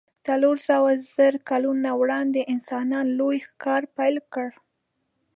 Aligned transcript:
څلور 0.27 0.57
سوو 0.69 0.89
زرو 1.15 1.39
کلونو 1.49 1.89
وړاندې 2.01 2.49
انسانانو 2.53 3.13
لوی 3.19 3.37
ښکار 3.47 3.83
پیل 3.97 4.15
کړ. 4.33 4.49